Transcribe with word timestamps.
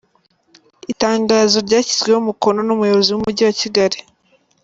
Itangazo 0.93 1.57
ryashyizweho 1.67 2.19
umukono 2.23 2.59
n’Umuyobozi 2.63 3.09
w’Umujyi 3.11 3.43
wa 3.47 3.55
Kigali,. 3.61 3.99